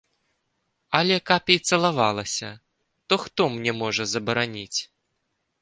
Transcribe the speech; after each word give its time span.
Але 0.99 1.15
каб 1.31 1.43
і 1.57 1.57
цалавалася, 1.69 2.49
то 3.07 3.13
хто 3.27 3.41
мне 3.59 3.71
можа 3.85 4.03
забараніць? 4.15 4.79